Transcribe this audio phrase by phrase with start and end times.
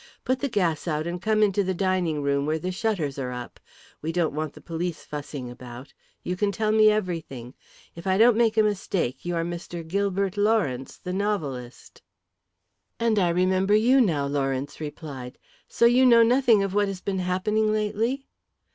[0.25, 3.59] Put the gas out and come into the dining room where the shutters are up.
[4.01, 5.93] We don't want the police fussing about.
[6.23, 7.53] You can tell me everything.
[7.95, 9.87] If I don't make a mistake you are Mr.
[9.87, 12.01] Gilbert Lawrence, the novelist."
[12.99, 15.37] "And I remember you now," Lawrence replied.
[15.67, 18.25] "So you know nothing of what has been happening lately?"